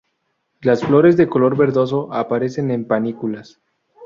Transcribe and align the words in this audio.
Las 0.61 0.81
flores, 0.83 1.15
de 1.15 1.29
color 1.29 1.55
verdoso, 1.55 2.11
aparecen 2.11 2.71
en 2.71 2.87
panículas. 2.87 3.59